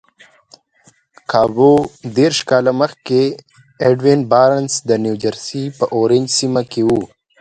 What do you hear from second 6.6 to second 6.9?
کې و.